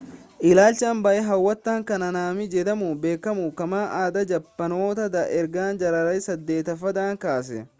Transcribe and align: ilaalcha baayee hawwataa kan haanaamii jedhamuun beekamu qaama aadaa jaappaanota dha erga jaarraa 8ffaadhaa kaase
ilaalcha 0.49 0.93
baayee 1.05 1.25
hawwataa 1.25 1.75
kan 1.89 2.05
haanaamii 2.05 2.47
jedhamuun 2.55 2.97
beekamu 3.03 3.45
qaama 3.59 3.81
aadaa 3.99 4.23
jaappaanota 4.31 5.07
dha 5.17 5.25
erga 5.43 5.67
jaarraa 5.85 6.17
8ffaadhaa 6.25 7.09
kaase 7.27 7.63